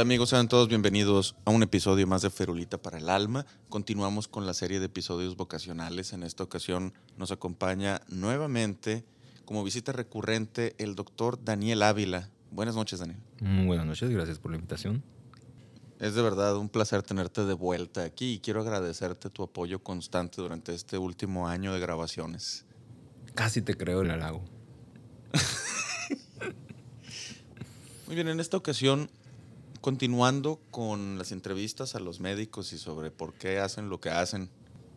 [0.00, 0.30] Tal amigos?
[0.30, 3.44] Sean todos bienvenidos a un episodio más de Ferulita para el Alma.
[3.68, 6.14] Continuamos con la serie de episodios vocacionales.
[6.14, 9.04] En esta ocasión nos acompaña nuevamente
[9.44, 12.30] como visita recurrente el doctor Daniel Ávila.
[12.50, 13.18] Buenas noches, Daniel.
[13.42, 15.02] Muy buenas noches, gracias por la invitación.
[15.98, 20.40] Es de verdad un placer tenerte de vuelta aquí y quiero agradecerte tu apoyo constante
[20.40, 22.64] durante este último año de grabaciones.
[23.34, 24.42] Casi te creo el halago.
[28.06, 29.10] Muy bien, en esta ocasión
[29.80, 34.50] continuando con las entrevistas a los médicos y sobre por qué hacen lo que hacen,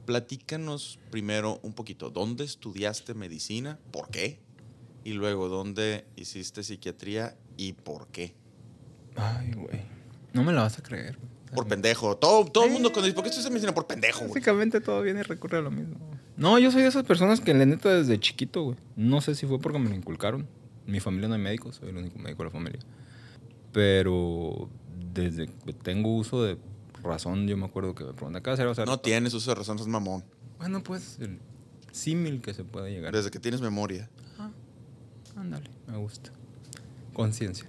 [0.06, 3.80] platícanos primero un poquito, ¿dónde estudiaste medicina?
[3.92, 4.40] ¿Por qué?
[5.04, 8.36] Y luego, ¿dónde hiciste psiquiatría y por qué?
[9.16, 9.82] Ay, güey.
[10.34, 11.18] No me la vas a creer.
[11.54, 12.18] Por pendejo.
[12.18, 13.74] Todo, todo el mundo cuando dice, ¿por qué estudiaste medicina?
[13.74, 14.30] Por pendejo, güey.
[14.30, 15.98] Básicamente todo viene y recurre a lo mismo.
[16.36, 18.78] No, yo soy de esas personas que la neta desde chiquito, güey.
[18.96, 20.48] No sé si fue porque me lo inculcaron.
[20.88, 22.80] Mi familia no hay médicos, soy el único médico de la familia.
[23.74, 24.70] Pero
[25.14, 26.58] desde que tengo uso de
[27.04, 28.68] razón, yo me acuerdo que me preguntan, ¿qué hacer?
[28.68, 30.24] O sea, No tienes uso de razón, sos mamón.
[30.60, 31.40] Bueno, pues el
[31.92, 33.14] símil que se puede llegar.
[33.14, 34.10] Desde que tienes memoria.
[34.40, 34.52] Ah,
[35.36, 36.32] ándale, me gusta.
[37.14, 37.66] Conciencia.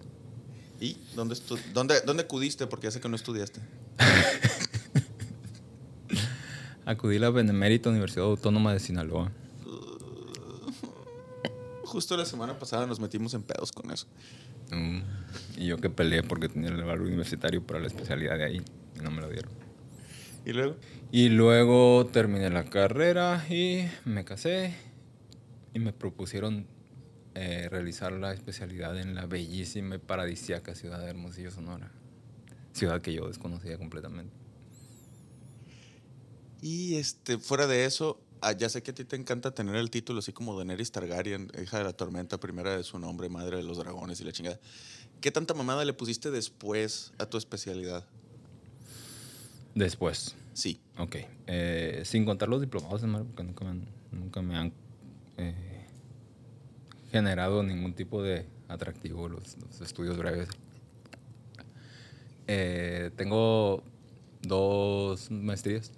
[0.80, 1.36] ¿Y dónde,
[1.72, 2.66] dónde, dónde acudiste?
[2.66, 3.60] Porque ya sé que no estudiaste.
[6.86, 9.32] Acudí a la Benemérita Universidad Autónoma de Sinaloa.
[11.84, 14.06] Justo la semana pasada nos metimos en pedos con eso.
[14.74, 15.02] Mm,
[15.56, 18.62] Y yo que peleé porque tenía el valor universitario para la especialidad de ahí
[18.96, 19.50] y no me lo dieron.
[20.44, 20.76] ¿Y luego?
[21.10, 24.74] Y luego terminé la carrera y me casé
[25.72, 26.66] y me propusieron
[27.34, 31.90] eh, realizar la especialidad en la bellísima y paradisíaca ciudad de Hermosillo, Sonora.
[32.72, 34.32] Ciudad que yo desconocía completamente.
[36.60, 38.20] Y este, fuera de eso,
[38.52, 41.78] ya sé que a ti te encanta tener el título así como Daenerys Targaryen, hija
[41.78, 44.58] de la tormenta, primera de su nombre, madre de los dragones y la chingada.
[45.20, 48.04] ¿Qué tanta mamada le pusiste después a tu especialidad?
[49.74, 50.78] Después, Sí.
[50.98, 51.16] ok.
[51.46, 54.72] eh, sin contar los diplomados, porque nunca me han, nunca me han
[55.36, 55.86] eh,
[57.10, 60.48] generado ningún tipo de atractivo los, los estudios breves.
[62.46, 63.82] Eh, tengo
[64.42, 65.90] dos maestrías.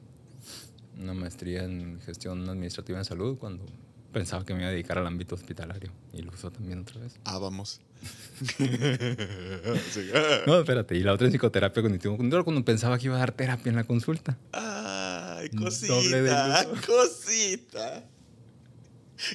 [0.98, 3.64] Una maestría en gestión administrativa en salud cuando
[4.12, 5.90] pensaba que me iba a dedicar al ámbito hospitalario.
[6.14, 7.18] Y lo usó también otra vez.
[7.24, 7.80] Ah, vamos.
[10.46, 10.96] No, espérate.
[10.96, 13.84] Y la otra en psicoterapia cognitivo-conductual cuando pensaba que iba a dar terapia en la
[13.84, 14.38] consulta.
[14.52, 18.04] Ay, cosita, cosita.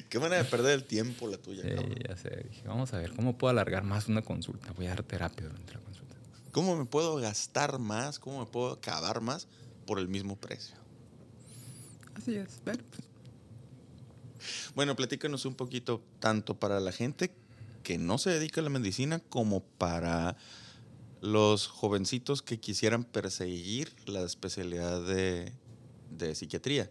[0.08, 1.94] Qué manera de perder el tiempo la tuya, Sí, cabrón.
[2.08, 2.46] ya sé.
[2.50, 4.72] Dije, vamos a ver, ¿cómo puedo alargar más una consulta?
[4.72, 6.16] Voy a dar terapia durante la consulta.
[6.52, 8.18] ¿Cómo me puedo gastar más?
[8.18, 9.48] ¿Cómo me puedo acabar más
[9.86, 10.76] por el mismo precio?
[12.14, 12.62] Así es.
[12.64, 13.08] Ver, pues,
[14.74, 17.32] Bueno, platícanos un poquito tanto para la gente
[17.82, 20.36] que no se dedica a la medicina como para
[21.20, 25.52] los jovencitos que quisieran perseguir la especialidad de,
[26.10, 26.90] de psiquiatría.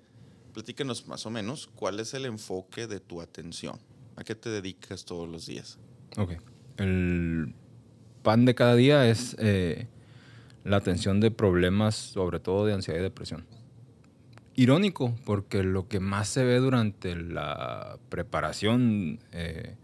[0.53, 3.79] Platícanos más o menos cuál es el enfoque de tu atención.
[4.15, 5.79] ¿A qué te dedicas todos los días?
[6.17, 6.33] Ok.
[6.77, 7.53] El
[8.23, 9.87] pan de cada día es eh,
[10.63, 13.45] la atención de problemas, sobre todo de ansiedad y depresión.
[14.55, 19.75] Irónico, porque lo que más se ve durante la preparación eh,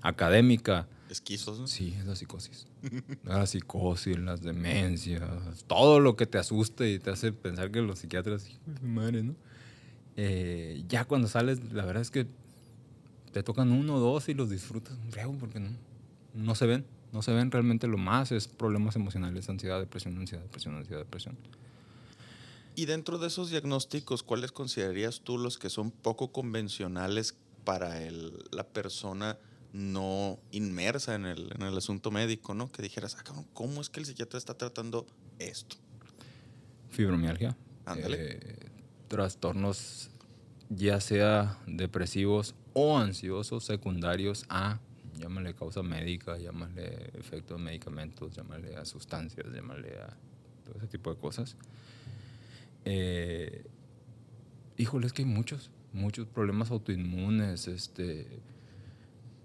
[0.00, 1.66] académica Esquizos, ¿no?
[1.66, 2.66] Sí, es la psicosis.
[3.24, 5.22] La psicosis, las demencias,
[5.66, 9.34] todo lo que te asusta y te hace pensar que los psiquiatras, madre, ¿no?
[10.16, 12.26] Eh, ya cuando sales, la verdad es que
[13.30, 14.96] te tocan uno o dos y los disfrutas
[15.26, 15.68] un porque no,
[16.34, 16.86] no se ven.
[17.12, 21.36] No se ven realmente lo más, es problemas emocionales, ansiedad, depresión, ansiedad, depresión, ansiedad, depresión.
[22.74, 28.44] Y dentro de esos diagnósticos, ¿cuáles considerarías tú los que son poco convencionales para el-
[28.50, 29.38] la persona
[29.72, 32.70] no inmersa en el, en el asunto médico, ¿no?
[32.70, 35.06] Que dijeras, ah, cabrón, ¿cómo es que el psiquiatra está tratando
[35.38, 35.76] esto?
[36.90, 37.56] Fibromialgia.
[37.84, 38.16] Ándale.
[38.20, 38.56] eh,
[39.08, 40.10] trastornos
[40.70, 44.80] ya sea depresivos o ansiosos secundarios a,
[45.18, 50.16] llámale causa médica, llámale efecto de medicamentos, llámale a sustancias, llámale a
[50.64, 51.56] todo ese tipo de cosas.
[52.84, 53.64] Eh,
[54.76, 55.70] híjole, es que hay muchos.
[55.92, 58.26] muchos problemas autoinmunes, este,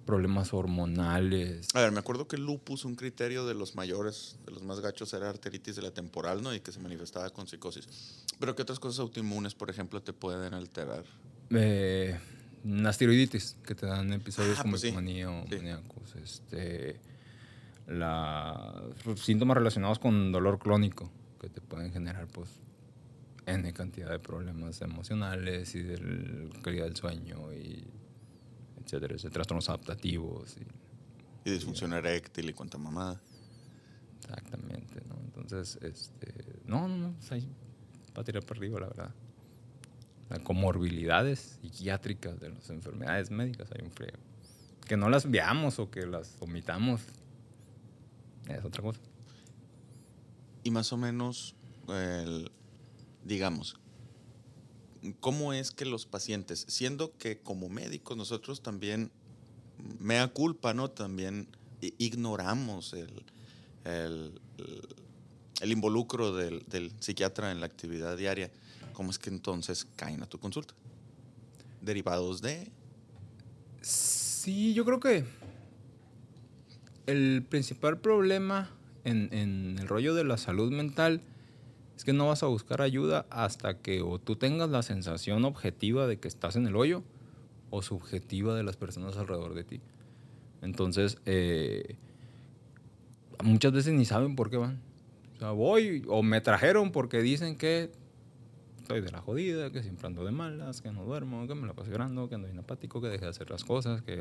[0.05, 1.67] problemas hormonales.
[1.73, 4.79] A ver, me acuerdo que el lupus, un criterio de los mayores, de los más
[4.79, 6.53] gachos, era arteritis de la temporal, ¿no?
[6.55, 8.23] Y que se manifestaba con psicosis.
[8.39, 11.03] Pero ¿qué otras cosas autoinmunes, por ejemplo, te pueden alterar?
[11.49, 12.17] Eh,
[12.63, 14.89] las tiroiditis, que te dan episodios Ah, como pues sí.
[14.89, 14.93] Sí.
[14.93, 16.15] maníacos.
[16.23, 16.99] Este,
[17.87, 18.83] la,
[19.15, 21.11] síntomas relacionados con dolor crónico,
[21.41, 22.49] que te pueden generar, pues,
[23.47, 27.87] N cantidad de problemas emocionales y de calidad del sueño y
[28.83, 30.55] etcétera, etcétera, trastornos adaptativos.
[30.57, 33.19] Y, Y disfunción eréctil y cuánta mamada.
[34.19, 35.15] exactamente, ¿no?
[35.25, 36.33] Entonces, este,
[36.65, 37.47] no, no, no, pues ahí,
[38.13, 39.11] para tirar para arriba, la verdad.
[40.29, 44.17] Las comorbilidades psiquiátricas de las enfermedades médicas hay un friego.
[44.85, 47.01] Que no las veamos o que las omitamos
[48.49, 48.99] es otra cosa.
[50.63, 51.55] Y más o menos,
[51.87, 52.51] el-
[53.27, 53.75] digamos,
[55.19, 59.11] ¿cómo es que los pacientes, siendo que como médicos nosotros también,
[59.99, 60.89] mea culpa, ¿no?
[60.89, 61.47] También
[61.97, 63.23] ignoramos el-
[65.61, 68.51] el involucro del, del psiquiatra en la actividad diaria,
[68.93, 70.73] ¿cómo es que entonces caen a tu consulta?
[71.81, 72.71] Derivados de...
[73.81, 75.25] Sí, yo creo que
[77.05, 78.69] el principal problema
[79.03, 81.21] en, en el rollo de la salud mental
[81.97, 86.05] es que no vas a buscar ayuda hasta que o tú tengas la sensación objetiva
[86.05, 87.03] de que estás en el hoyo
[87.71, 89.81] o subjetiva de las personas alrededor de ti.
[90.61, 91.97] Entonces, eh,
[93.43, 94.79] muchas veces ni saben por qué van.
[95.35, 97.89] O sea, voy o me trajeron porque dicen que
[98.77, 101.73] estoy de la jodida, que siempre ando de malas, que no duermo, que me la
[101.73, 104.17] paso llorando, que ando inapático, que dejé de hacer las cosas, que...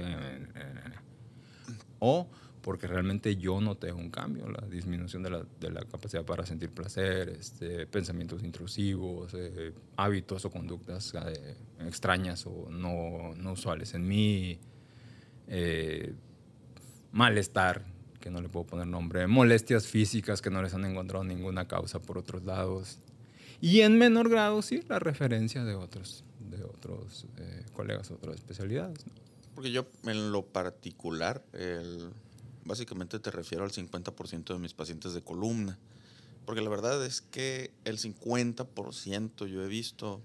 [1.98, 2.28] O
[2.66, 7.86] porque realmente yo noté un cambio, la disminución de la, capacidad para sentir placer, este,
[7.86, 11.54] pensamientos intrusivos, eh, hábitos o conductas eh,
[11.86, 14.58] extrañas o no, no usuales en mí,
[15.46, 16.12] eh,
[17.12, 17.84] malestar,
[18.18, 22.00] que no le puedo poner nombre, molestias físicas que no les han encontrado ninguna causa
[22.00, 22.98] por otros lados.
[23.60, 27.26] Y en menor grado, sí, la referencia de otros, de otros
[27.74, 29.06] colegas, otras especialidades.
[29.56, 31.44] Porque yo en lo particular,
[32.64, 35.78] básicamente te refiero al 50% de mis pacientes de columna.
[36.44, 40.20] Porque la verdad es que el 50% yo he visto,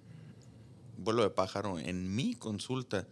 [0.98, 3.08] vuelo de pájaro, en mi consulta,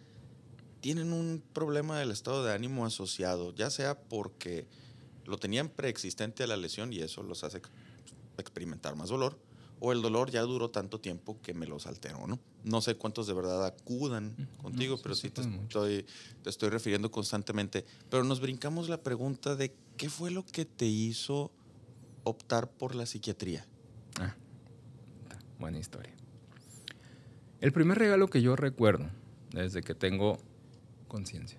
[0.82, 4.68] tienen un problema del estado de ánimo asociado, ya sea porque
[5.26, 7.62] lo tenían preexistente a la lesión y eso los hace
[8.38, 9.40] experimentar más dolor,
[9.80, 12.40] o el dolor ya duró tanto tiempo que me los alteró, ¿no?
[12.64, 16.06] No sé cuántos de verdad acudan contigo, sí, pero sí sí te estoy,
[16.44, 17.86] te estoy refiriendo constantemente.
[18.10, 21.52] Pero nos brincamos la pregunta de qué fue lo que te hizo
[22.24, 23.66] optar por la psiquiatría.
[24.20, 24.36] Ah,
[25.60, 26.14] buena historia.
[27.62, 29.10] El primer regalo que yo recuerdo,
[29.52, 30.38] desde que tengo
[31.08, 31.58] conciencia,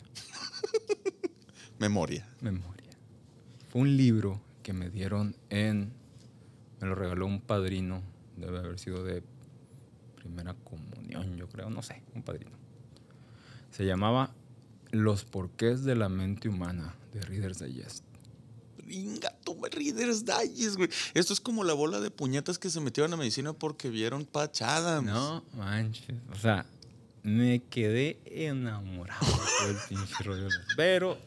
[1.79, 2.29] Memoria.
[2.41, 2.91] memoria,
[3.71, 5.93] fue un libro que me dieron en.
[6.81, 8.03] Me lo regaló un padrino,
[8.37, 9.23] debe haber sido de
[10.17, 12.53] primera comunión, yo creo, no sé, un padrino.
[13.71, 14.35] Se llamaba
[14.91, 18.05] Los porqués de la mente humana, de Reader's Digest.
[18.79, 20.89] Ringa, toma Reader's Digest, güey.
[21.15, 24.63] Esto es como la bola de puñetas que se metieron a medicina porque vieron Patch
[24.63, 25.07] Adams.
[25.07, 26.17] No manches.
[26.33, 26.67] O sea,
[27.23, 30.49] me quedé enamorado todo el pinche rollo.
[30.77, 31.19] Pero,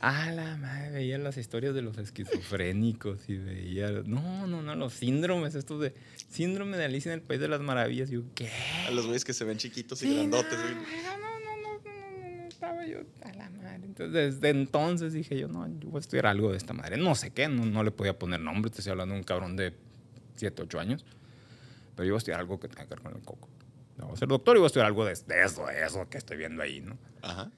[0.00, 3.90] a la madre, veía las historias de los esquizofrénicos y veía.
[4.06, 5.94] No, no, no, los síndromes, estos de.
[6.30, 8.08] Síndrome de Alicia en el País de las Maravillas.
[8.08, 8.50] Yo, ¿qué?
[8.86, 11.82] A los güeyes que se ven chiquitos y Sí, grandotes, no, no, no, no, no,
[11.84, 13.84] no, no, no, estaba yo a la madre.
[13.84, 16.96] Entonces, desde entonces dije yo, no, yo voy a estudiar algo de esta madre.
[16.96, 19.56] No sé qué, no, no le podía poner nombre, te estoy hablando de un cabrón
[19.56, 19.74] de
[20.36, 21.04] 7, 8 años.
[21.94, 23.50] Pero yo voy a estudiar algo que tenga que ver con el coco.
[23.98, 26.16] Voy a ser doctor y voy a estudiar algo de, de eso, de eso que
[26.16, 26.96] estoy viendo ahí, ¿no?
[27.20, 27.50] Ajá.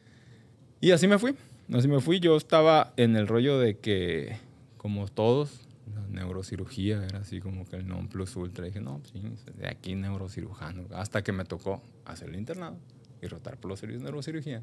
[0.81, 1.37] Y así me fui.
[1.75, 2.21] Así me fui.
[2.21, 4.37] Yo estaba en el rollo de que,
[4.77, 5.61] como todos,
[5.95, 8.65] la neurocirugía era así como que el non plus ultra.
[8.67, 9.23] dije, no, pues sí,
[9.59, 10.85] de aquí neurocirujano.
[10.95, 12.77] Hasta que me tocó hacer el internado
[13.21, 14.63] y rotar por los servicios de neurocirugía.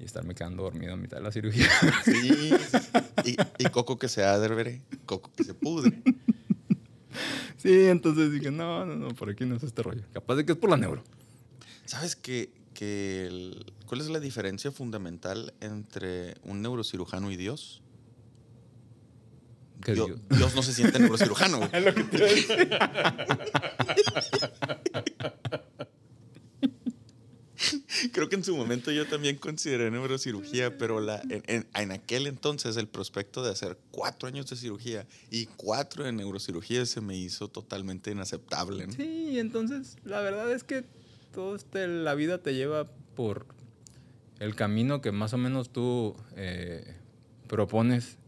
[0.00, 1.68] Y estarme quedando dormido a mitad de la cirugía.
[2.04, 2.50] Sí.
[3.24, 6.02] y, y coco que se adherve, coco que se pudre.
[7.56, 10.02] sí, entonces dije, no, no, no, por aquí no es este rollo.
[10.12, 11.02] Capaz de que es por la neuro.
[11.84, 17.80] ¿Sabes que, que el- cuál es la diferencia fundamental entre un neurocirujano y Dios?
[19.84, 20.18] ¿Qué Dio- digo?
[20.30, 21.70] Dios no se siente neurocirujano, güey.
[21.72, 22.68] Es lo que te iba a decir.
[28.12, 32.26] Creo que en su momento yo también consideré neurocirugía, pero la, en, en- en aquel
[32.26, 37.16] entonces el prospecto de hacer cuatro años de cirugía y cuatro de neurocirugía se me
[37.16, 38.88] hizo totalmente inaceptable.
[38.88, 38.92] ¿no?
[38.94, 40.84] Sí, entonces la verdad es que
[41.32, 43.46] todo este, la vida te lleva por
[44.40, 46.94] el camino que más o menos tú eh,
[47.46, 48.18] propones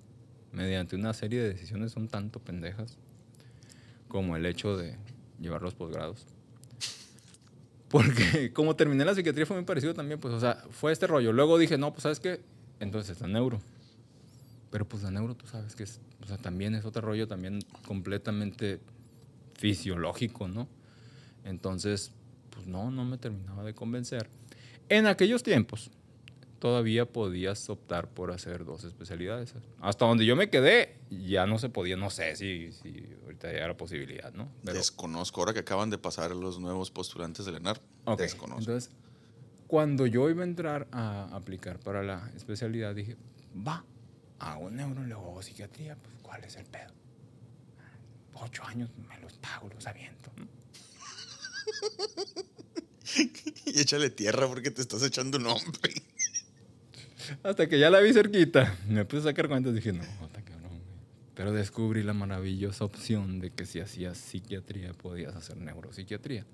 [0.52, 2.96] mediante una serie de decisiones son tanto pendejas
[4.08, 4.96] como el hecho de
[5.40, 6.26] llevar los posgrados.
[7.88, 11.32] Porque como terminé la psiquiatría fue muy parecido también, pues, o sea, fue este rollo.
[11.32, 12.40] Luego dije, no, pues, ¿sabes qué?
[12.80, 13.60] Entonces, la neuro.
[14.70, 17.60] Pero pues la neuro, tú sabes que es, o sea, también es otro rollo, también
[17.86, 18.80] completamente
[19.54, 20.68] fisiológico, ¿no?
[21.44, 22.12] Entonces,
[22.50, 24.28] pues no, no me terminaba de convencer.
[24.88, 25.90] En aquellos tiempos,
[26.58, 29.54] todavía podías optar por hacer dos especialidades.
[29.80, 33.58] Hasta donde yo me quedé, ya no se podía, no sé si, si ahorita ya
[33.58, 34.48] era posibilidad, ¿no?
[34.64, 35.40] Pero, Desconozco.
[35.40, 38.60] Ahora que acaban de pasar los nuevos postulantes del ENAR, Ok, desconozco.
[38.60, 38.90] Entonces,
[39.66, 43.16] cuando yo iba a entrar a aplicar para la especialidad, dije,
[43.56, 43.84] va,
[44.38, 46.92] hago neuro, luego hago psiquiatría, pues ¿cuál es el pedo?
[48.34, 50.30] Ocho años me los pago, los aviento.
[50.36, 50.46] ¿no?
[53.66, 56.02] y échale tierra porque te estás echando un hombre.
[57.42, 60.42] Hasta que ya la vi cerquita, me puse a sacar cuentas y dije, no, está
[60.42, 60.78] cabrón.
[60.78, 60.98] güey".
[61.34, 66.46] Pero descubrí la maravillosa opción de que si hacías psiquiatría podías hacer neuropsiquiatría.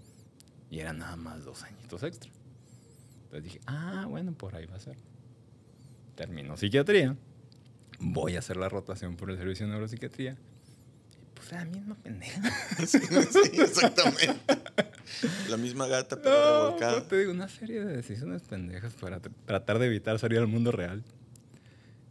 [0.71, 2.31] Y eran nada más dos añitos extra.
[3.25, 4.97] Entonces dije, ah, bueno, por ahí va a ser.
[6.15, 7.17] Termino psiquiatría,
[7.99, 10.37] voy a hacer la rotación por el servicio de neuropsiquiatría.
[11.43, 12.41] Pues la misma pendeja.
[12.87, 14.29] sí, sí, exactamente.
[15.49, 16.99] La misma gata, pero No, revolcada.
[17.01, 20.47] no, te digo, una serie de decisiones pendejas para tr- tratar de evitar salir al
[20.47, 21.03] mundo real.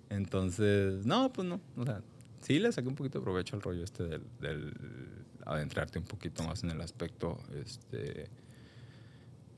[0.09, 1.61] Entonces, no, pues no.
[1.77, 2.01] O sea,
[2.41, 4.73] sí le saqué un poquito de provecho al rollo este del, del
[5.45, 8.27] adentrarte un poquito más en el aspecto este,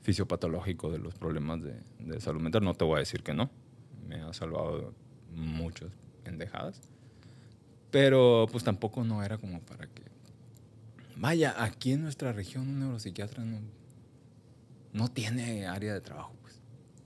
[0.02, 2.62] fisiopatológico de los problemas de, de salud mental.
[2.62, 3.50] No te voy a decir que no.
[4.06, 4.94] Me ha salvado
[5.32, 5.90] muchas
[6.22, 6.80] pendejadas.
[7.94, 10.02] Pero pues tampoco no era como para que...
[11.14, 13.60] Vaya, aquí en nuestra región un neuropsiquiatra no,
[14.92, 16.34] no tiene área de trabajo.
[16.42, 16.60] Pues.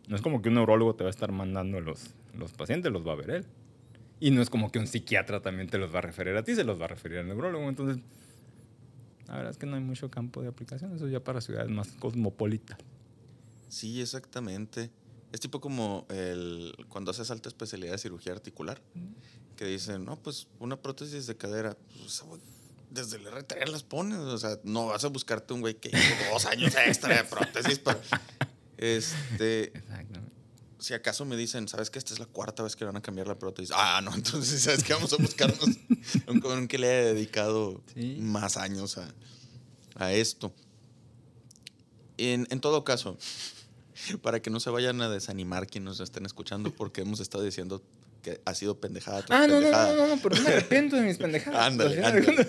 [0.09, 3.07] No es como que un neurólogo te va a estar mandando los, los pacientes, los
[3.07, 3.47] va a ver él.
[4.19, 6.55] Y no es como que un psiquiatra también te los va a referir a ti,
[6.55, 7.69] se los va a referir al neurólogo.
[7.69, 8.03] Entonces,
[9.27, 10.95] la verdad es que no hay mucho campo de aplicación.
[10.95, 12.79] Eso ya para ciudades más cosmopolitas.
[13.69, 14.91] Sí, exactamente.
[15.33, 18.81] Es tipo como el, cuando haces alta especialidad de cirugía articular,
[19.59, 22.23] que dicen, no, pues una prótesis de cadera, pues,
[22.91, 26.31] desde el R3 las pones, o sea, no vas a buscarte un güey que lleva
[26.33, 28.01] dos años extra de prótesis para...
[28.77, 30.31] Este, Exactamente.
[30.79, 33.27] si acaso me dicen, ¿sabes que esta es la cuarta vez que van a cambiar
[33.27, 33.75] la prótesis?
[33.77, 35.59] Ah, no, entonces, ¿sabes que Vamos a buscarnos
[36.29, 38.17] un cabrón que le haya dedicado Sí.
[38.21, 39.13] más años a,
[39.97, 40.55] a esto.
[42.17, 43.19] En, en todo caso,
[44.23, 47.83] para que no se vayan a desanimar quienes nos estén escuchando, porque hemos estado diciendo
[48.23, 49.25] que ha sido pendejada.
[49.29, 49.95] Ah, no, no, pendejada.
[49.95, 51.61] no, no, no, pero no me arrepiento de mis pendejadas.
[51.61, 52.47] Ándale, de ándale.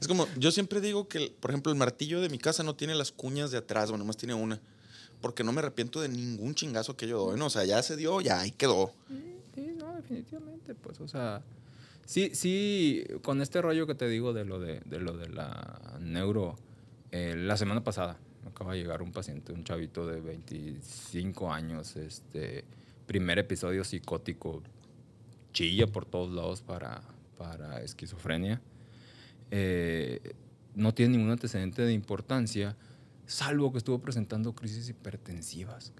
[0.00, 2.94] Es como, yo siempre digo que, por ejemplo, el martillo de mi casa no tiene
[2.94, 4.60] las cuñas de atrás, bueno, nomás tiene una.
[5.22, 7.46] Porque no me arrepiento de ningún chingazo que yo doy, ¿no?
[7.46, 8.92] O sea, ya se dio, ya ahí quedó.
[9.54, 11.40] Sí, no, definitivamente, pues, o sea,
[12.04, 15.96] sí, sí, con este rollo que te digo de lo de, de lo de la
[16.00, 16.58] neuro,
[17.10, 22.64] eh, la semana pasada acaba de llegar un paciente, un chavito de 25 años, este,
[23.06, 24.62] primer episodio psicótico,
[25.52, 27.02] chilla por todos lados para,
[27.36, 28.60] para esquizofrenia.
[29.50, 30.34] Eh,
[30.74, 32.76] no tiene ningún antecedente de importancia,
[33.26, 35.92] salvo que estuvo presentando crisis hipertensivas.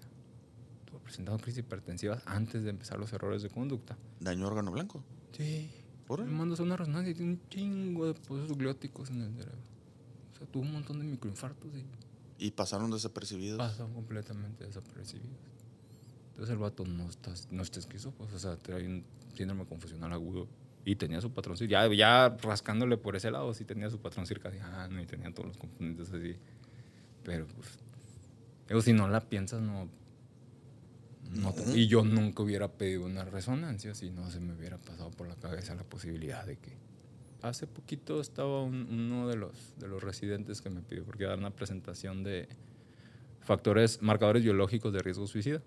[0.81, 3.97] Estuvo presentando crisis hipertensivas antes de empezar los errores de conducta.
[4.21, 5.05] Daño órgano blanco.
[5.33, 5.71] Sí.
[6.09, 6.31] Órale.
[6.31, 9.59] Me mandas una resonancia y tiene un chingo de pozos glióticos en el cerebro.
[10.35, 13.57] O sea, tuvo un montón de microinfartos y Y pasaron desapercibidos.
[13.59, 15.39] pasan completamente desapercibidos.
[16.35, 19.05] Entonces el vato no está, no está esquizo, pues, o sea, trae un
[19.37, 20.49] síndrome confusional agudo.
[20.85, 25.01] Y tenía su patrón ya, ya rascándole por ese lado, sí tenía su patrón circadiano
[25.01, 26.37] y tenía todos los componentes así.
[27.23, 27.79] Pero, pues,
[28.69, 29.89] digo, si no la piensas, no,
[31.31, 31.75] no te- No.
[31.77, 35.37] y yo nunca hubiera pedido una resonancia si no se me hubiera pasado por la
[35.37, 36.77] cabeza la posibilidad de que.
[37.43, 41.39] Hace poquito estaba un- uno de los, de los residentes que me pidió, porque dar
[41.39, 42.49] una presentación de
[43.41, 45.63] factores, marcadores biológicos de riesgo suicida.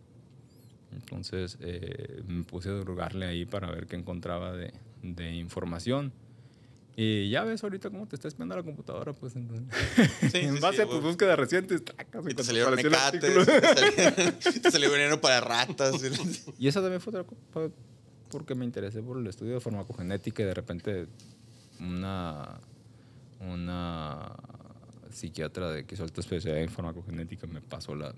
[0.92, 6.14] Entonces eh, me puse a drogarle ahí para ver qué encontraba de, de información.
[7.00, 9.68] Y ya ves ahorita cómo te está espiando la computadora, pues entonces.
[10.32, 13.46] Sí, en sí, base sí, a tus búsquedas recientes, tracas, Y te salieron mecates, artículo.
[13.46, 16.02] te salió, te salió veneno para ratas.
[16.58, 17.70] Y esa también fue otra cosa
[18.30, 21.08] porque me interesé por el estudio de farmacogenética y de repente
[21.80, 22.60] una,
[23.40, 24.36] una
[25.10, 28.14] psiquiatra de que hizo alta especialidad en farmacogenética me pasó la,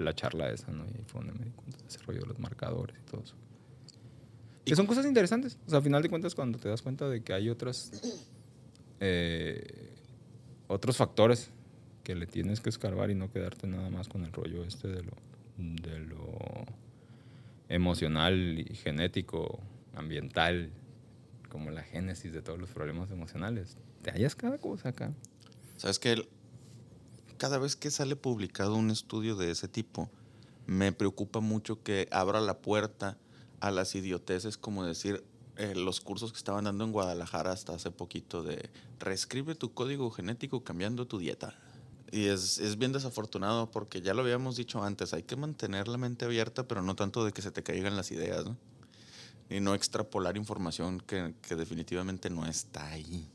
[0.00, 0.84] la charla esa, ¿no?
[0.84, 3.22] Y ahí fue donde me di cuenta de ese rollo de los marcadores y todo
[3.22, 3.34] eso.
[4.64, 5.58] Que son cosas interesantes.
[5.66, 7.90] O sea, al final de cuentas, cuando te das cuenta de que hay otras,
[9.00, 9.92] eh,
[10.68, 11.50] otros factores
[12.04, 15.02] que le tienes que escarbar y no quedarte nada más con el rollo este de
[15.02, 15.12] lo,
[15.56, 16.38] de lo
[17.68, 19.60] emocional y genético,
[19.94, 20.70] ambiental,
[21.48, 23.76] como la génesis de todos los problemas emocionales.
[24.02, 25.12] Te hallas cada cosa acá.
[25.76, 26.26] Sabes que
[27.40, 30.10] cada vez que sale publicado un estudio de ese tipo,
[30.66, 33.16] me preocupa mucho que abra la puerta
[33.60, 35.24] a las idioteces como decir
[35.56, 38.68] eh, los cursos que estaban dando en Guadalajara hasta hace poquito de
[38.98, 41.54] reescribe tu código genético cambiando tu dieta.
[42.12, 45.96] Y es, es, bien desafortunado porque ya lo habíamos dicho antes, hay que mantener la
[45.96, 48.44] mente abierta, pero no tanto de que se te caigan las ideas.
[49.48, 53.30] Y no extrapolar información que, que definitivamente no está ahí.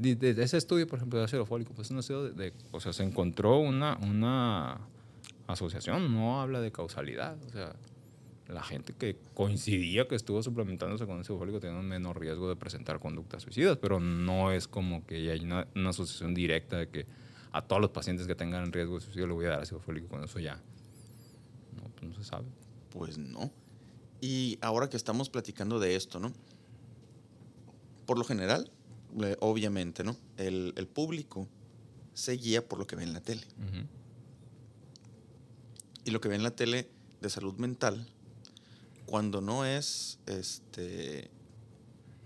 [0.00, 3.02] De, ese estudio, por ejemplo, de ácido fólico, pues no de, de, o sea, se
[3.02, 4.80] encontró una, una
[5.46, 7.74] asociación, no habla de causalidad, o sea,
[8.48, 12.56] la gente que coincidía que estuvo suplementándose con ácido fólico tenía un menor riesgo de
[12.56, 17.06] presentar conductas suicidas, pero no es como que hay una, una asociación directa de que
[17.52, 20.08] a todos los pacientes que tengan riesgo de suicidio le voy a dar ácido fólico,
[20.08, 20.60] con eso ya.
[21.76, 22.46] No, pues no se sabe.
[22.90, 23.50] Pues no.
[24.20, 26.32] Y ahora que estamos platicando de esto, ¿no?
[28.06, 28.70] Por lo general,
[29.22, 30.16] eh, obviamente, ¿no?
[30.36, 31.48] El, el, público
[32.14, 33.46] se guía por lo que ve en la tele.
[33.58, 33.86] Uh -huh.
[36.04, 36.88] Y lo que ve en la tele
[37.20, 38.06] de salud mental,
[39.06, 41.30] cuando no es este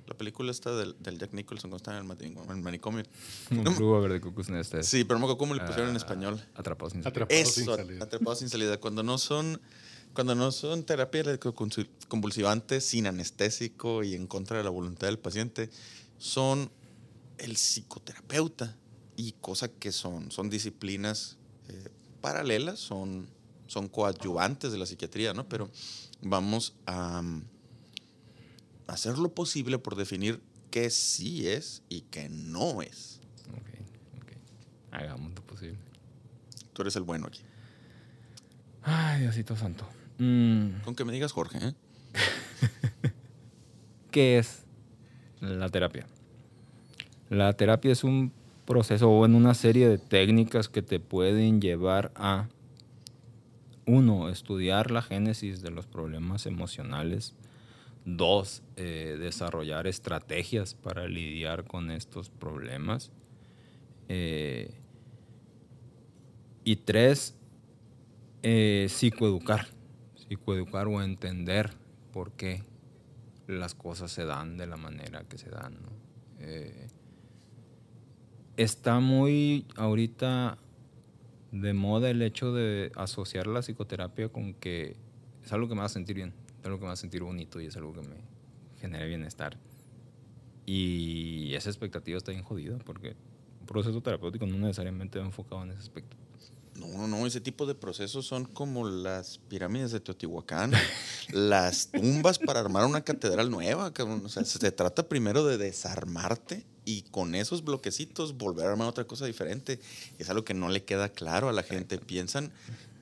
[0.06, 3.04] la película esta del, del, Jack Nicholson cuando está en el, el manicomio.
[3.50, 4.82] Un no, club de cucus este.
[4.82, 6.44] Sí, pero no me acuerdo cómo le pusieron uh, en español.
[6.54, 7.24] Atrapados sin salida.
[7.24, 8.04] Atrapados sin salida.
[8.04, 8.78] Atrapados sin salida.
[8.78, 9.60] Cuando no son
[10.12, 11.24] cuando no son terapia
[12.08, 15.70] convulsivante sin anestésico y en contra de la voluntad del paciente,
[16.22, 16.70] son
[17.36, 18.76] el psicoterapeuta
[19.16, 21.36] y cosas que son, son disciplinas
[21.66, 21.88] eh,
[22.20, 23.28] paralelas, son,
[23.66, 25.48] son coadyuvantes de la psiquiatría, ¿no?
[25.48, 25.68] Pero
[26.20, 27.42] vamos a um,
[28.86, 33.20] hacer lo posible por definir qué sí es y qué no es.
[33.50, 34.32] Ok, ok.
[34.92, 35.80] Hagamos lo posible.
[36.72, 37.42] Tú eres el bueno aquí.
[38.84, 39.88] Ay, Diosito Santo.
[40.18, 40.82] Mm.
[40.84, 41.74] Con que me digas Jorge, ¿eh?
[44.12, 44.62] ¿Qué es
[45.42, 46.06] la terapia?
[47.28, 48.32] La terapia es un
[48.64, 52.48] proceso o en una serie de técnicas que te pueden llevar a,
[53.86, 57.34] uno, estudiar la génesis de los problemas emocionales.
[58.04, 63.10] Dos, eh, desarrollar estrategias para lidiar con estos problemas.
[64.08, 64.72] Eh,
[66.64, 67.36] y tres,
[68.42, 69.66] eh, psicoeducar
[70.32, 71.70] psicoeducar o entender
[72.12, 72.62] por qué
[73.52, 75.78] las cosas se dan de la manera que se dan.
[76.38, 76.88] Eh,
[78.56, 80.58] está muy ahorita
[81.52, 84.96] de moda el hecho de asociar la psicoterapia con que
[85.44, 87.22] es algo que me va a sentir bien, es algo que me va a sentir
[87.22, 88.16] bonito y es algo que me
[88.80, 89.58] genera bienestar.
[90.64, 93.16] Y esa expectativa está bien jodida porque
[93.60, 96.16] un proceso terapéutico no necesariamente va enfocado en ese aspecto.
[96.82, 100.72] No, no, no, ese tipo de procesos son como las pirámides de Teotihuacán,
[101.32, 103.92] las tumbas para armar una catedral nueva.
[104.24, 109.04] O sea, se trata primero de desarmarte y con esos bloquecitos volver a armar otra
[109.04, 109.80] cosa diferente.
[110.18, 111.98] Es algo que no le queda claro a la gente.
[111.98, 112.52] Piensan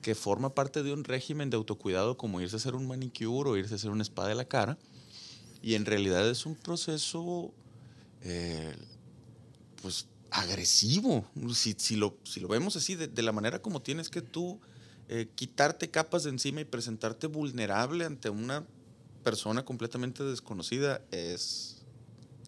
[0.01, 3.57] que forma parte de un régimen de autocuidado como irse a hacer un manicure o
[3.57, 4.77] irse a hacer una espada de la cara.
[5.63, 7.51] Y en realidad es un proceso,
[8.21, 8.75] eh,
[9.81, 11.25] pues agresivo.
[11.53, 14.59] Si, si, lo, si lo vemos así, de, de, la manera como tienes que tú
[15.09, 18.65] eh, quitarte capas de encima y presentarte vulnerable ante una
[19.23, 21.83] persona completamente desconocida, es,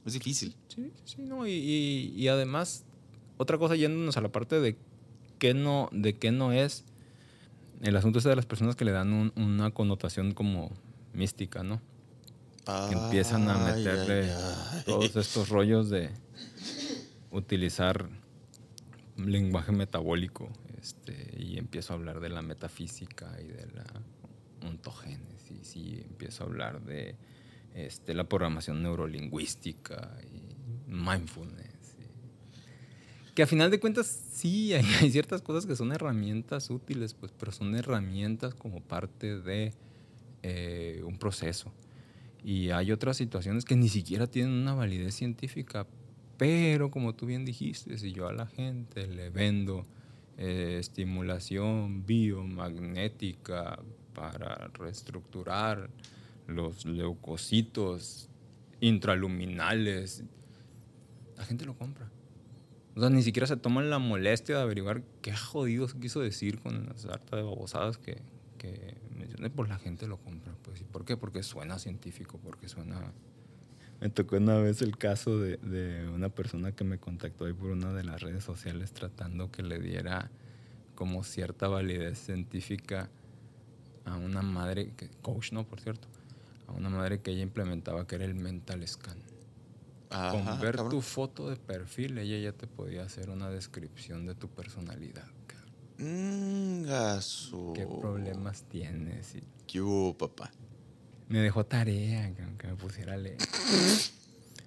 [0.06, 0.56] es difícil.
[0.70, 1.46] Sí, sí, no.
[1.46, 2.86] Y, y, y, además,
[3.38, 4.78] otra cosa yéndonos a la parte de
[5.38, 6.86] qué no, de qué no es,
[7.82, 10.72] el asunto es de las personas que le dan un, una connotación como
[11.14, 11.82] mística, ¿no?
[12.66, 14.84] Que empiezan a meterle ay, ay.
[14.86, 16.12] todos estos rollos de
[17.34, 18.10] utilizar
[19.18, 20.50] lenguaje metabólico
[20.82, 23.86] este, y empiezo a hablar de la metafísica y de la
[24.68, 27.16] ontogénesis y empiezo a hablar de
[27.74, 31.98] este, la programación neurolingüística y mindfulness.
[32.00, 37.14] Y, que a final de cuentas sí, hay, hay, ciertas cosas que son herramientas útiles,
[37.14, 39.74] pues, pero son herramientas como parte de
[40.44, 41.72] eh, un proceso.
[42.44, 45.88] Y hay otras situaciones que ni siquiera tienen una validez científica,
[46.38, 49.86] pero como tú bien dijiste, si yo a la gente le vendo
[50.38, 53.80] eh, estimulación biomagnética
[54.14, 55.90] para reestructurar
[56.48, 58.30] los leucocitos
[58.80, 60.24] intraluminales,
[61.38, 62.10] la gente lo compra.
[62.96, 66.88] O sea, ni siquiera se toman la molestia de averiguar qué jodidos quiso decir con
[66.88, 68.22] las hartas de babosadas que,
[68.58, 70.56] que mencioné, pues la gente lo compra.
[70.64, 71.18] Pues, ¿Y por qué?
[71.18, 73.14] Porque suena científico, porque suena
[74.04, 77.72] Me tocó una vez el caso de, de una persona que me contactó ahí por
[77.72, 80.30] una de las redes sociales tratando que le diera
[80.94, 83.10] como cierta validez científica
[84.04, 86.10] a una madre, que, coach no, por cierto,
[86.68, 89.20] a una madre que ella implementaba que era el mental scan.
[90.10, 90.90] Ajá, Con ver cabrón.
[90.92, 95.28] tu foto de perfil, ella ya te podía hacer una descripción de tu personalidad.
[95.98, 96.84] Mm.
[97.74, 99.38] ¿Qué problemas tienes?
[99.66, 100.52] ¿Qué hubo, papá?
[101.30, 103.38] me dejó tarea que me pusiera a leer.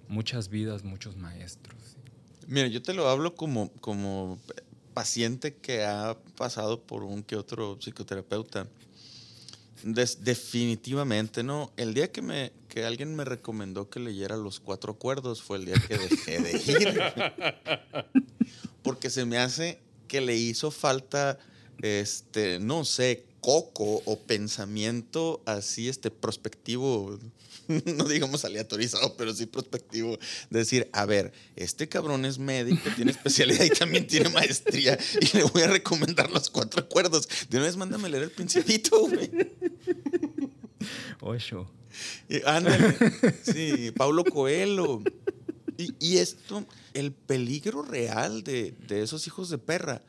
[0.09, 1.77] Muchas vidas, muchos maestros.
[2.47, 4.38] Mira, yo te lo hablo como, como
[4.95, 8.66] paciente que ha pasado por un que otro psicoterapeuta.
[9.83, 11.71] Des- definitivamente, ¿no?
[11.77, 15.66] El día que, me, que alguien me recomendó que leyera Los Cuatro Acuerdos fue el
[15.66, 17.01] día que dejé de ir.
[18.83, 21.38] Porque se me hace que le hizo falta,
[21.83, 27.19] este, no sé, coco o pensamiento así, este, prospectivo,
[27.96, 30.18] no digamos aleatorizado, pero sí prospectivo.
[30.50, 35.37] De decir, a ver, este cabrón es médico, tiene especialidad y también tiene maestría y
[35.37, 37.29] le voy a recomendar los cuatro acuerdos.
[37.48, 39.31] De una vez mándame leer el principito, güey.
[41.20, 41.70] Ocho.
[42.29, 42.96] Y Ándale.
[43.42, 45.02] Sí, Paulo Coelho.
[45.79, 50.02] Y, y esto, el peligro real de, de esos hijos de perra,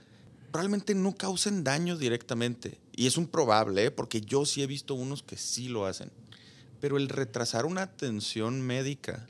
[0.52, 2.80] probablemente no causen daño directamente.
[2.96, 3.92] Y es un probable, ¿eh?
[3.92, 6.10] porque yo sí he visto unos que sí lo hacen.
[6.80, 9.26] Pero el retrasar una atención médica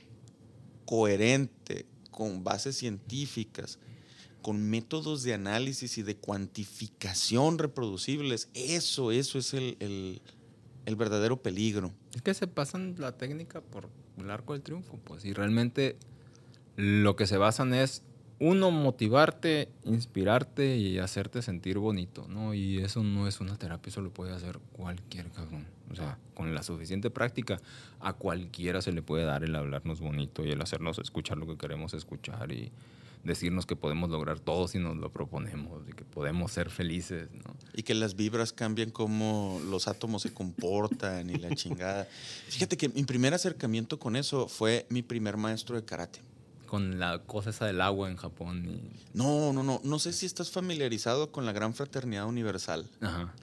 [0.86, 3.80] coherente, con bases científicas,
[4.42, 10.22] con métodos de análisis y de cuantificación reproducibles, eso, eso es el, el-
[10.86, 11.94] el verdadero peligro.
[12.16, 15.98] Es que se pasan la técnica por el arco del triunfo, pues, y realmente
[16.78, 18.04] lo que se basan es,
[18.40, 22.54] uno, motivarte, inspirarte y hacerte sentir bonito, ¿no?
[22.54, 25.66] Y eso no es una terapia, eso lo puede hacer cualquier cabrón.
[25.92, 27.60] O sea, con la suficiente práctica,
[28.00, 31.58] a cualquiera se le puede dar el hablarnos bonito y el hacernos escuchar lo que
[31.58, 32.72] queremos escuchar y
[33.24, 37.56] decirnos que podemos lograr todo si nos lo proponemos y que podemos ser felices, ¿no?
[37.74, 42.08] Y que las vibras cambian como los átomos se comportan y la chingada.
[42.50, 46.20] Fíjate que mi primer acercamiento con eso fue mi primer maestro de karate.
[46.68, 49.18] Con la cosa esa del agua en Japón y...
[49.18, 49.82] No, no, no.
[49.84, 52.88] No sé si estás familiarizado con la Gran Fraternidad Universal.
[53.02, 53.34] Ajá.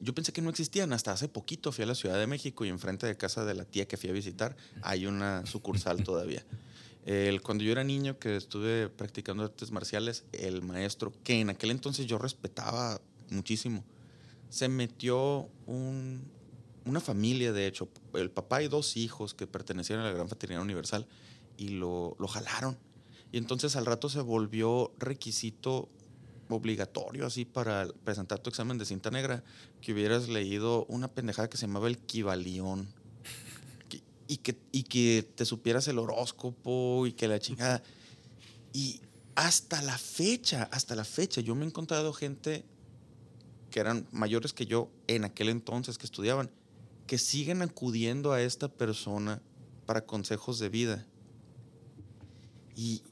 [0.00, 1.72] Yo pensé que no existían hasta hace poquito.
[1.72, 4.10] Fui a la Ciudad de México y enfrente de casa de la tía que fui
[4.10, 6.44] a visitar hay una sucursal todavía.
[7.06, 11.70] El- cuando yo era niño que estuve practicando artes marciales, el maestro, que en aquel
[11.70, 13.82] entonces yo respetaba muchísimo,
[14.50, 16.22] se metió un-
[16.84, 20.62] una familia, de hecho, el papá y dos hijos que pertenecían a la Gran Fraternidad
[20.62, 21.06] Universal
[21.62, 22.76] y lo, lo jalaron.
[23.30, 25.88] Y entonces al rato se volvió requisito
[26.48, 29.44] obligatorio así para presentar tu examen de cinta negra
[29.80, 32.92] que hubieras leído una pendejada que se llamaba el Kibalión.
[34.26, 37.82] Y que, y que te supieras el horóscopo y que la chingada.
[38.72, 39.00] Y
[39.34, 42.64] hasta la fecha, hasta la fecha, yo me he encontrado gente
[43.70, 46.50] que eran mayores que yo en aquel entonces que estudiaban,
[47.06, 49.42] que siguen acudiendo a esta persona
[49.86, 51.06] para consejos de vida.
[52.82, 53.02] Y,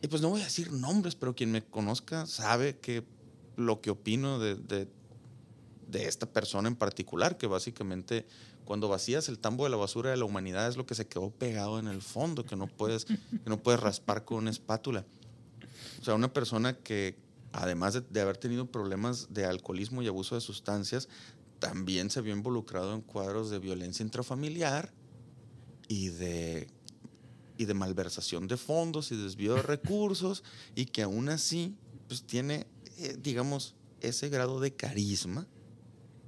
[0.00, 3.04] y pues no voy a decir nombres, pero quien me conozca sabe que
[3.56, 4.88] lo que opino de, de-
[5.90, 8.26] de esta persona en particular, que básicamente
[8.64, 11.30] cuando vacías el tambo de la basura de la humanidad es lo que se quedó
[11.30, 13.16] pegado en el fondo, que no puedes, que
[13.46, 15.04] no puedes raspar con una espátula.
[16.00, 17.16] O sea, una persona que
[17.52, 21.08] además de, de haber tenido problemas de alcoholismo y abuso de sustancias,
[21.58, 24.92] también se vio involucrado en cuadros de violencia intrafamiliar
[25.88, 26.68] y de
[27.58, 30.44] y de malversación de fondos y desvío de recursos
[30.74, 32.66] y que aún así pues tiene
[32.98, 35.46] eh, digamos ese grado de carisma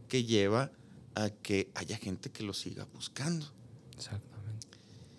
[0.08, 0.72] que lleva
[1.14, 3.46] a que haya gente que lo siga buscando.
[3.96, 4.66] Exactamente.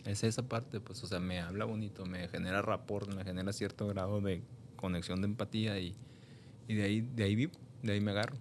[0.06, 3.88] Es esa parte, pues, o sea, me habla bonito, me genera rapport, me genera cierto
[3.88, 4.44] grado de
[4.76, 5.96] conexión de empatía y,
[6.68, 8.38] y de ahí, de ahí vivo, de ahí me agarro.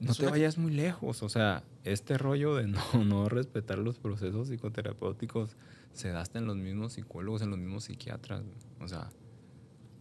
[0.00, 4.48] No te vayas muy lejos, o sea, este rollo de no, no respetar los procesos
[4.48, 5.56] psicoterapéuticos
[5.96, 8.42] se da hasta en los mismos psicólogos, en los mismos psiquiatras.
[8.80, 9.10] O sea,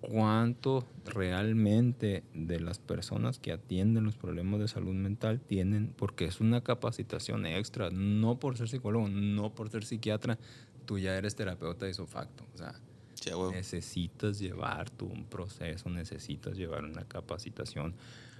[0.01, 5.93] ¿cuánto realmente de las personas que atienden los problemas de salud mental tienen?
[5.95, 10.37] Porque es una capacitación extra, no por ser psicólogo, no por ser psiquiatra,
[10.85, 12.45] tú ya eres terapeuta de facto.
[12.53, 12.75] O sea,
[13.15, 17.95] Sí, necesitas llevar tú un proceso, necesitas llevar una capacitación,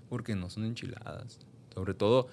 [0.09, 1.39] porque no son enchiladas.
[1.73, 2.27] Sobre todo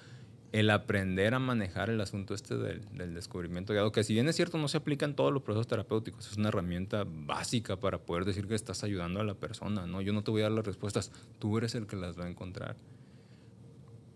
[0.53, 4.35] el aprender a manejar el asunto este del, del descubrimiento guiado, que si bien es
[4.35, 8.23] cierto no se aplica en todos los procesos terapéuticos, es una herramienta básica para poder
[8.23, 9.99] decir que estás ayudando a la persona, ¿no?
[10.01, 12.29] Yo no te voy a dar las respuestas, tú eres el que las va a
[12.29, 12.75] encontrar.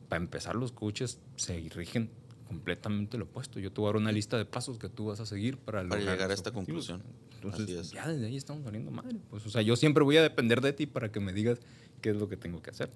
[0.10, 2.12] Para empezar, los coaches se rigen
[2.47, 3.60] completamente lo opuesto.
[3.60, 5.84] Yo te voy a dar una lista de pasos que tú vas a seguir para,
[5.84, 6.88] llegar a esta objetivos.
[6.88, 7.04] conclusión.
[7.41, 9.17] Entonces, ya desde ahí estamos saliendo madre.
[9.32, 11.60] Pues, o sea, yo siempre voy a depender de ti para que me digas
[12.00, 12.89] qué es lo que tengo que hacer.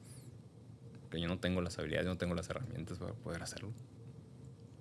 [1.12, 3.72] Que yo no tengo las habilidades, yo no tengo las herramientas para poder hacerlo.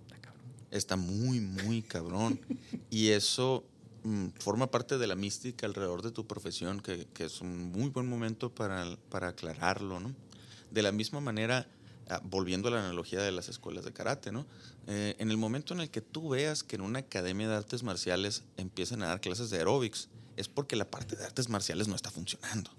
[0.05, 0.33] Está.
[0.71, 2.41] Está muy, muy cabrón.
[2.91, 3.65] y eso
[4.05, 7.91] mm, forma parte de la mística alrededor de tu profesión, que, que es un muy
[7.91, 10.15] buen momento para, para aclararlo, ¿no?
[10.71, 11.67] De la misma manera,
[12.09, 14.47] ah, volviendo a la analogía de las escuelas de karate, ¿no?
[14.87, 17.83] Eh, en el momento en el que tú veas que en una academia de artes
[17.83, 21.97] marciales empiezan a dar clases de aeróbics, es porque la parte de artes marciales no
[21.97, 22.71] está funcionando.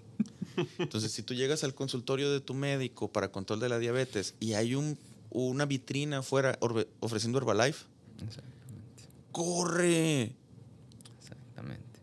[0.78, 4.54] Entonces, si tú llegas al consultorio de tu médico para control de la diabetes y
[4.54, 4.98] hay un,
[5.30, 6.58] una vitrina afuera
[7.00, 7.84] ofreciendo Herbalife,
[8.24, 9.02] Exactamente.
[9.32, 10.32] corre.
[11.20, 12.00] Exactamente.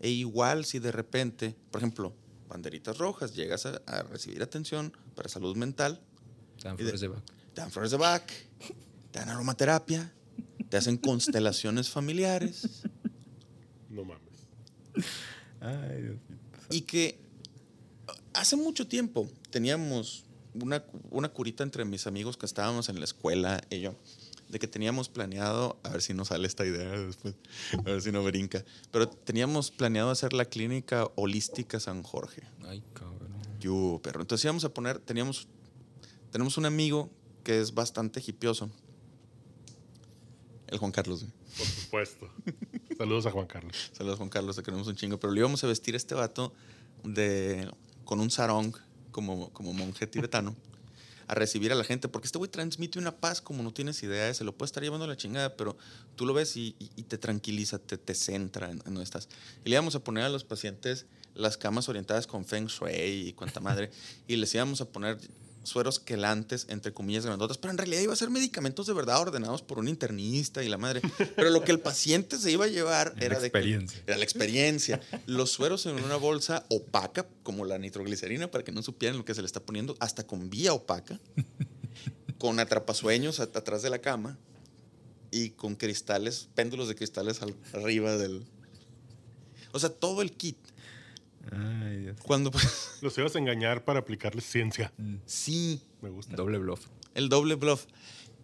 [0.00, 2.12] E igual si de repente, por ejemplo,
[2.48, 6.00] banderitas rojas, llegas a, a recibir atención para salud mental,
[6.62, 7.08] Dan de- flores de
[7.54, 8.24] te dan flores de Bach,
[9.10, 10.12] te dan aromaterapia,
[10.70, 12.82] te hacen constelaciones familiares
[13.90, 14.22] No mames.
[15.60, 16.16] Ay, Dios.
[16.70, 17.18] y que
[18.34, 23.62] hace mucho tiempo teníamos una, una curita entre mis amigos que estábamos en la escuela
[23.70, 23.94] y yo,
[24.48, 27.34] de que teníamos planeado, a ver si nos sale esta idea después,
[27.78, 32.42] a ver si no brinca, pero teníamos planeado hacer la clínica holística San Jorge.
[32.66, 33.32] Ay, cabrón.
[33.60, 34.20] Yo, perro.
[34.20, 35.46] Entonces íbamos a poner, teníamos,
[36.30, 37.10] tenemos un amigo
[37.44, 38.70] que es bastante hipioso.
[40.66, 41.26] El Juan Carlos.
[41.56, 42.30] Por supuesto.
[42.96, 43.90] Saludos a Juan Carlos.
[43.92, 45.18] Saludos Juan Carlos, te queremos un chingo.
[45.20, 46.52] Pero le íbamos a vestir a este vato
[47.04, 47.68] de,
[48.04, 48.74] con un sarong
[49.10, 50.54] como, como monje tibetano
[51.28, 52.08] a recibir a la gente.
[52.08, 54.32] Porque este güey transmite una paz como no tienes idea.
[54.34, 55.76] Se lo puede estar llevando a la chingada, pero
[56.16, 56.72] tú lo ves y,
[57.08, 59.28] te tranquiliza, te, te centra en, en donde estás.
[59.64, 63.32] Y le íbamos a poner a los pacientes las camas orientadas con Feng Shui y
[63.32, 63.90] cuanta madre.
[64.26, 65.18] y les íbamos a poner
[65.64, 69.62] sueros quelantes, entre comillas grandotas, pero en realidad iba a ser medicamentos de verdad ordenados
[69.62, 71.00] por un internista y la madre.
[71.36, 74.02] Pero lo que el paciente se iba a llevar Era era, la de que- experiencia.
[74.06, 75.00] era la experiencia.
[75.26, 79.34] Los sueros en una bolsa opaca, como la nitroglicerina, para que no supieran lo que
[79.34, 81.20] se le está poniendo, hasta con vía opaca,
[82.38, 84.38] con atrapasueños at- atrás de la cama
[85.30, 88.44] y con cristales, péndulos de cristales al- arriba del.
[89.72, 90.56] O sea, todo el kit.
[91.50, 92.16] Ay, Dios.
[92.22, 94.92] Cuando pues, Los ibas a engañar para aplicarles ciencia.
[95.26, 96.36] sí, Me gusta.
[96.36, 96.86] Doble bluff.
[97.14, 97.86] el doble bluff.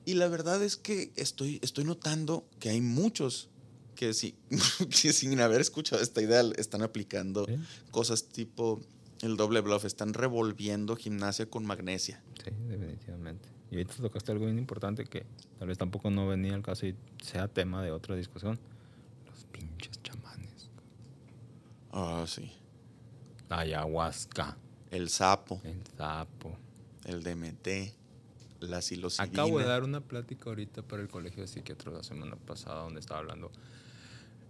[0.05, 3.51] Y la verdad es que estoy, estoy notando que hay muchos
[3.95, 4.37] que, sí,
[5.03, 7.57] que sin haber escuchado esta idea están aplicando Sí.
[7.91, 8.81] cosas tipo
[9.21, 12.23] el doble bluff, están revolviendo gimnasia con magnesia.
[12.45, 13.49] Sí, definitivamente.
[13.71, 15.27] Y ahorita tocaste algo bien importante que
[15.59, 18.59] tal vez tampoco no venía al caso y sea tema de otra discusión.
[19.27, 20.71] Los pinches chamanes.
[21.93, 22.51] Ah, sí.
[23.49, 24.57] La ayahuasca,
[24.91, 26.57] El sapo, el sapo.
[27.05, 27.95] el DMT,
[28.61, 29.43] la psilocibina.
[29.43, 33.01] Acabo de dar una plática ahorita para el colegio de psiquiatras la semana pasada donde
[33.01, 33.51] estaba hablando.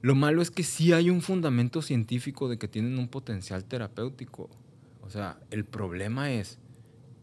[0.00, 4.48] Lo malo es que sí hay un fundamento científico de que tienen un potencial terapéutico.
[5.02, 6.58] O sea, el problema es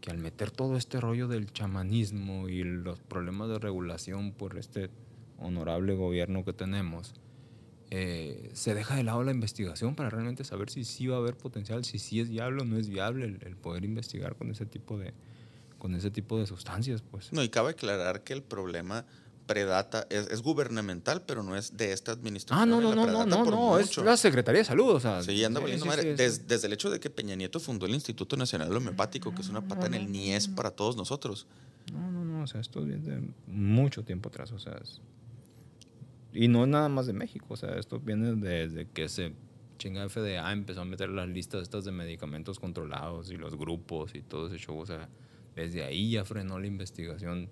[0.00, 4.90] que al meter todo este rollo del chamanismo y los problemas de regulación por este
[5.38, 7.14] honorable gobierno que tenemos,
[7.90, 11.36] eh, se deja de lado la investigación para realmente saber si sí va a haber
[11.36, 14.66] potencial, si sí es viable o no es viable el, el poder investigar con ese
[14.66, 15.14] tipo de,
[15.78, 17.32] con ese tipo de sustancias, pues.
[17.32, 19.04] No, y cabe aclarar que el problema
[19.46, 22.60] predata, es, es gubernamental, pero no es de esta administración.
[22.60, 25.22] Ah, no, no, no, no, no, no, es la Secretaría de Salud, o sea.
[25.22, 26.02] Sí, anda sí, valiendo sí, madre.
[26.02, 26.14] sí, sí.
[26.16, 29.48] Des- desde el hecho de que Peña Nieto fundó el Instituto Nacional Homeopático, que es
[29.48, 31.46] una pata en el NIES para todos nosotros.
[31.92, 35.00] No, no, no, o sea, esto viene de mucho tiempo atrás, o sea, es-
[36.36, 39.32] y no es nada más de México, o sea, esto viene desde que se
[39.78, 44.22] chinga FDA empezó a meter las listas estas de medicamentos controlados y los grupos y
[44.22, 45.08] todo ese show, o sea,
[45.54, 47.48] desde ahí ya frenó la investigación.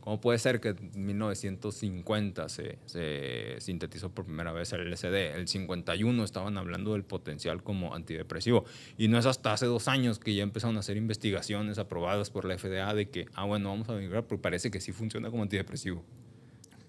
[0.00, 5.36] ¿Cómo puede ser que en 1950 se, se sintetizó por primera vez el LSD?
[5.36, 8.64] El 51 estaban hablando del potencial como antidepresivo.
[8.96, 12.46] Y no es hasta hace dos años que ya empezaron a hacer investigaciones aprobadas por
[12.46, 15.42] la FDA de que, ah, bueno, vamos a migrar porque parece que sí funciona como
[15.42, 16.02] antidepresivo.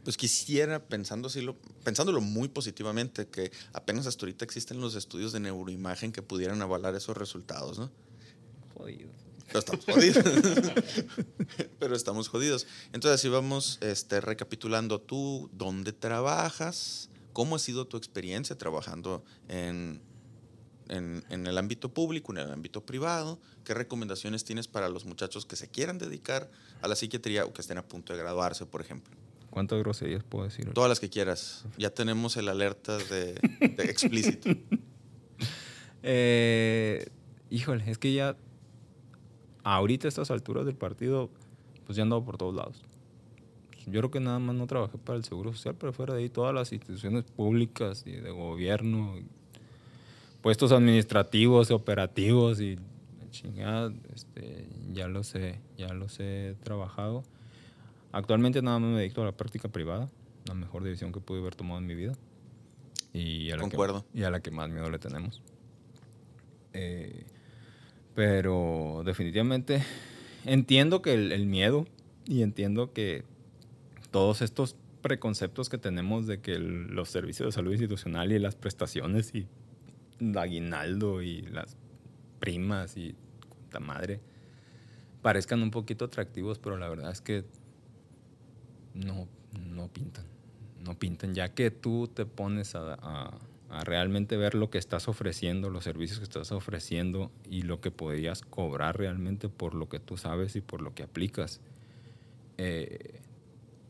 [0.03, 5.31] Pues quisiera, pensando así lo- pensándolo muy positivamente, que apenas hasta ahorita existen los estudios
[5.31, 7.91] de neuroimagen que pudieran avalar esos resultados, ¿no?
[8.75, 9.09] Jodido.
[9.47, 10.23] Pero estamos jodidos.
[11.79, 12.67] Pero estamos jodidos.
[12.93, 20.01] Entonces, así vamos este, recapitulando tú, dónde trabajas, cómo ha sido tu experiencia trabajando en,
[20.87, 25.45] en, en el ámbito público, en el ámbito privado, qué recomendaciones tienes para los muchachos
[25.45, 26.49] que se quieran dedicar
[26.81, 29.15] a la psiquiatría o que estén a punto de graduarse, por ejemplo.
[29.51, 30.73] ¿Cuántas groserías puedo decir?
[30.73, 31.65] Todas las que quieras.
[31.77, 34.49] Ya tenemos el alerta de, de explícito.
[36.03, 37.09] Eh,
[37.51, 38.35] híjole, es que ya
[39.63, 41.29] ahorita a estas alturas del partido,
[41.85, 42.81] pues ya andado por todos lados.
[43.85, 46.29] yo creo que nada más no trabajé para el Seguro Social, pero fuera de ahí
[46.29, 49.25] todas las instituciones públicas y de gobierno, y
[50.41, 52.79] puestos administrativos, operativos y
[53.29, 57.23] chingada, este, ya los he, ya los he trabajado.
[58.11, 60.09] Actualmente nada más me dedico a la práctica privada,
[60.47, 62.13] la mejor decisión que pude haber tomado en mi vida.
[63.13, 64.05] Y a la, Concuerdo.
[64.13, 65.41] Que, y a la que más miedo le tenemos.
[66.73, 67.25] Eh,
[68.15, 69.83] pero definitivamente
[70.45, 71.85] entiendo que el, el miedo
[72.25, 73.23] y entiendo que
[74.11, 78.55] todos estos preconceptos que tenemos de que el- los servicios de salud institucional y las
[78.55, 79.47] prestaciones y
[80.19, 81.77] el aguinaldo y las
[82.39, 83.15] primas y
[83.49, 84.19] cuanta madre
[85.21, 87.45] parezcan un poquito atractivos, pero la verdad es que
[88.93, 90.25] no, no pintan.
[90.83, 93.37] No pintan, ya que tú te pones a,
[93.83, 98.41] realmente ver lo que estás ofreciendo, los servicios que estás ofreciendo y lo que podrías
[98.41, 101.61] cobrar realmente por lo que tú sabes y por lo que aplicas.
[102.57, 103.21] eh,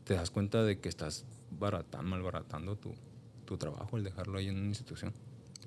[0.04, 2.92] te das cuenta de que estás barata- malbaratando tu,
[3.44, 5.12] tu trabajo al dejarlo ahí en una institución.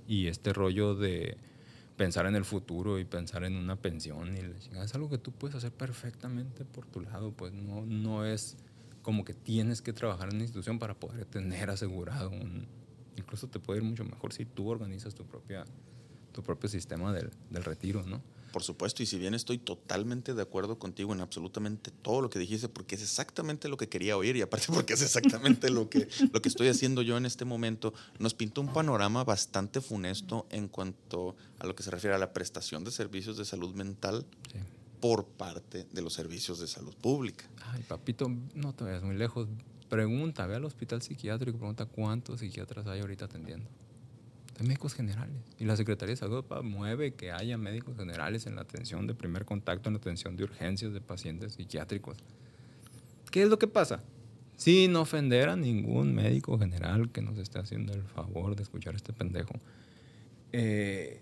[0.07, 1.37] Y este rollo de
[1.97, 4.41] pensar en el futuro y pensar en una pensión y
[4.77, 8.57] es algo que tú puedes hacer perfectamente por tu lado, pues no, no es
[9.05, 12.65] como que tienes que trabajar en una institución para poder tener asegurado un...
[13.17, 15.63] Incluso te puede ir mucho mejor si tú organizas tu, propia,
[16.31, 18.19] tu propio sistema del, del retiro, ¿no?
[18.51, 22.39] Por supuesto, y si bien estoy totalmente de acuerdo contigo en absolutamente todo lo que
[22.39, 26.07] dijiste, porque es exactamente lo que quería oír y aparte porque es exactamente lo que,
[26.33, 30.67] lo que estoy haciendo yo en este momento, nos pinta un panorama bastante funesto en
[30.67, 34.57] cuanto a lo que se refiere a la prestación de servicios de salud mental Sí.
[35.05, 37.45] Por parte de los servicios de salud pública.
[37.71, 39.47] Ay, papito, no te vayas muy lejos.
[39.87, 43.69] Pregunta, ve al hospital psiquiátrico y pregunta cuántos psiquiatras hay ahorita atendiendo.
[44.59, 45.35] Hay médicos generales.
[45.59, 49.45] Y la Secretaría de Salud mueve que haya médicos generales en la atención de primer
[49.45, 52.17] contacto, en la atención de urgencias de pacientes psiquiátricos.
[53.29, 54.01] ¿Qué es lo que pasa?
[54.57, 59.13] Sin ofender a ningún médico general que nos esté haciendo el favor de escuchar este
[59.13, 59.53] pendejo.
[60.51, 61.21] Eh,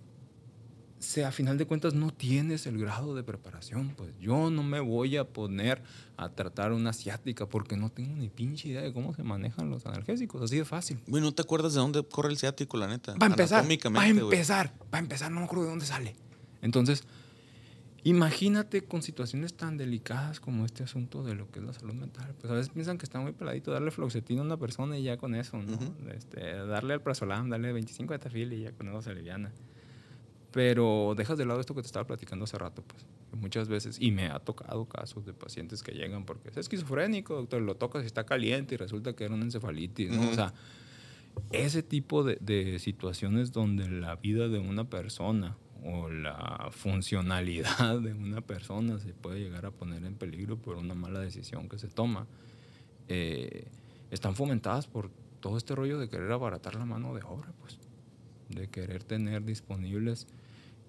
[1.03, 3.93] se, a final de cuentas no tienes el grado de preparación.
[3.95, 5.81] Pues yo no me voy a poner
[6.17, 9.85] a tratar una asiática porque no tengo ni pinche idea de cómo se manejan los
[9.85, 10.41] analgésicos.
[10.41, 10.99] Así de fácil.
[11.07, 13.13] Güey, ¿no te acuerdas de dónde corre el ciático, la neta?
[13.21, 13.65] Va a empezar.
[13.65, 14.73] Va a empezar.
[14.93, 15.31] Va a empezar.
[15.31, 16.15] No me acuerdo de dónde sale.
[16.61, 17.03] Entonces,
[18.03, 22.33] imagínate con situaciones tan delicadas como este asunto de lo que es la salud mental.
[22.39, 25.17] Pues a veces piensan que está muy peladito darle fluoxetina a una persona y ya
[25.17, 25.77] con eso, ¿no?
[26.13, 29.51] Este, darle al prazolam, darle 25 de tafil y ya con eso se aliviana.
[30.53, 33.05] Pero dejas de lado esto que te estaba platicando hace rato, pues.
[33.33, 37.61] Muchas veces, y me ha tocado casos de pacientes que llegan porque es esquizofrénico, doctor,
[37.61, 40.29] lo tocas y está caliente y resulta que era una encefalitis, ¿no?
[40.29, 40.53] O sea,
[41.51, 48.13] ese tipo de, de situaciones donde la vida de una persona o la funcionalidad de
[48.13, 51.87] una persona se puede llegar a poner en peligro por una mala decisión que se
[51.87, 52.27] toma,
[53.07, 53.67] eh,
[54.11, 57.79] están fomentadas por todo este rollo de querer abaratar la mano de obra, pues,
[58.49, 60.27] de querer tener disponibles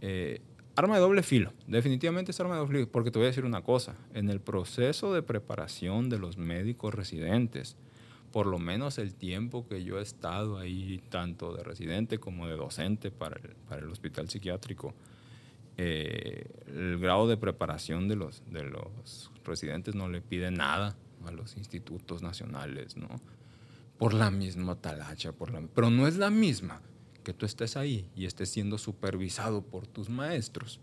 [0.06, 0.42] eh,
[0.76, 1.54] arma de doble filo.
[1.66, 4.38] Definitivamente es arma de doble filo, porque te voy a decir una cosa, en el
[4.38, 7.78] proceso de preparación de los médicos residentes,
[8.30, 12.54] por lo menos el tiempo que yo he estado ahí, tanto de residente como de
[12.54, 13.40] docente para
[13.70, 14.92] el, hospital psiquiátrico,
[15.78, 21.30] eh, el grado de preparación de los, de los residentes no le pide nada a
[21.30, 23.08] los institutos nacionales, ¿no?
[23.96, 26.82] Por la misma talacha, por la, pero no es la misma
[27.24, 30.78] que tú estés ahí y estés siendo supervisado por tus maestros,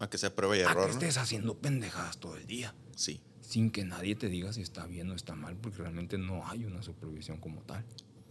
[0.00, 0.92] A que sea prueba y a que error, ¿no?
[0.92, 3.20] estés haciendo pendejadas todo el día Sí.
[3.40, 6.64] sin que nadie te diga si está bien o está mal, porque realmente no hay
[6.64, 7.84] una supervisión como tal.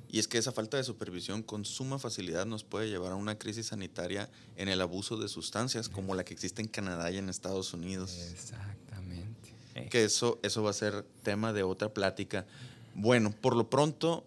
[0.10, 3.40] Y es que esa falta de supervisión con suma facilidad nos puede llevar a una
[3.40, 7.30] crisis sanitaria en el abuso de sustancias como la que existe en Canadá y en
[7.30, 8.16] Estados Unidos.
[8.32, 9.56] Exactamente.
[9.90, 12.46] Que eso, eso va a ser tema de otra plática.
[12.94, 14.24] Bueno, por lo pronto,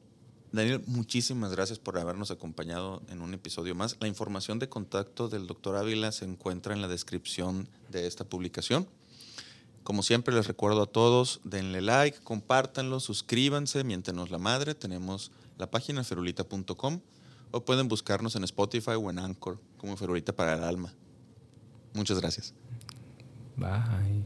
[0.56, 3.96] Daniel, muchísimas gracias por habernos acompañado en un episodio más.
[4.00, 8.88] La información de contacto del doctor Ávila se encuentra en la descripción de esta publicación.
[9.84, 14.74] Como siempre, les recuerdo a todos, denle like, compártanlo, suscríbanse, miéntenos la madre.
[14.74, 17.00] Tenemos la página ferulita.com
[17.50, 20.92] o pueden buscarnos en Spotify o en Anchor como Ferulita para el Alma.
[21.94, 22.54] Muchas gracias.
[23.56, 24.24] Bye.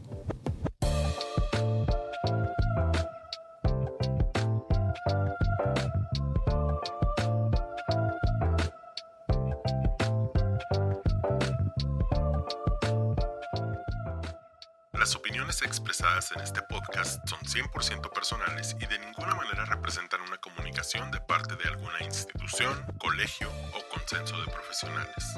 [16.01, 21.55] En este podcast son 100% personales y de ninguna manera representan una comunicación de parte
[21.55, 25.37] de alguna institución, colegio o consenso de profesionales.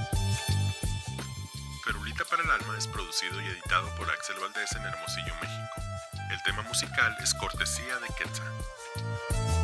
[2.41, 5.81] Para el Alma es producido y editado por Axel Valdés en Hermosillo, México.
[6.31, 9.60] El tema musical es cortesía de Quetzal.